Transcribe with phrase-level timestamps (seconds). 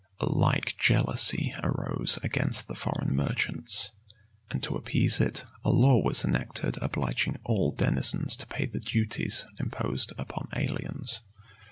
[0.19, 3.91] A like jealousy arose against the foreign merchants;
[4.49, 9.45] and to appease it, a law was enacted obliging all denizens to pay the duties
[9.59, 11.21] imposed upon aliens.